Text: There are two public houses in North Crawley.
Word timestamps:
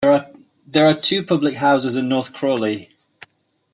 There 0.65 0.87
are 0.87 0.95
two 0.99 1.23
public 1.23 1.57
houses 1.57 1.95
in 1.95 2.09
North 2.09 2.33
Crawley. 2.33 2.89